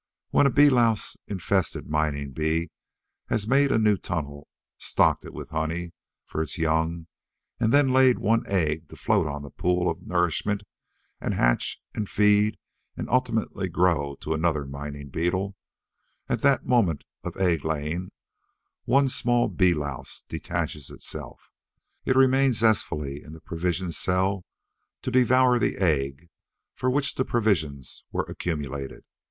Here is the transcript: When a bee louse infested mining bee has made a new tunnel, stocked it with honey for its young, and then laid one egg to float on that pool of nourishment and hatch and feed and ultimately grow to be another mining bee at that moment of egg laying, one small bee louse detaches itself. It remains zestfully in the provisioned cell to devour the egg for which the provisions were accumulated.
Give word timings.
When 0.31 0.47
a 0.47 0.49
bee 0.49 0.71
louse 0.71 1.15
infested 1.27 1.87
mining 1.87 2.31
bee 2.31 2.71
has 3.27 3.47
made 3.47 3.71
a 3.71 3.77
new 3.77 3.97
tunnel, 3.97 4.47
stocked 4.79 5.25
it 5.25 5.31
with 5.31 5.49
honey 5.51 5.93
for 6.25 6.41
its 6.41 6.57
young, 6.57 7.05
and 7.59 7.71
then 7.71 7.93
laid 7.93 8.17
one 8.17 8.43
egg 8.47 8.89
to 8.89 8.95
float 8.95 9.27
on 9.27 9.43
that 9.43 9.57
pool 9.57 9.91
of 9.91 10.01
nourishment 10.01 10.63
and 11.19 11.35
hatch 11.35 11.79
and 11.93 12.09
feed 12.09 12.57
and 12.97 13.11
ultimately 13.11 13.69
grow 13.69 14.15
to 14.21 14.29
be 14.29 14.33
another 14.33 14.65
mining 14.65 15.09
bee 15.09 15.31
at 16.27 16.41
that 16.41 16.65
moment 16.65 17.03
of 17.23 17.37
egg 17.37 17.63
laying, 17.63 18.09
one 18.85 19.07
small 19.07 19.49
bee 19.49 19.75
louse 19.75 20.23
detaches 20.27 20.89
itself. 20.89 21.51
It 22.05 22.15
remains 22.15 22.57
zestfully 22.57 23.21
in 23.23 23.33
the 23.33 23.39
provisioned 23.39 23.93
cell 23.93 24.45
to 25.03 25.11
devour 25.11 25.59
the 25.59 25.75
egg 25.77 26.29
for 26.73 26.89
which 26.89 27.13
the 27.13 27.23
provisions 27.23 28.03
were 28.11 28.23
accumulated. 28.23 29.03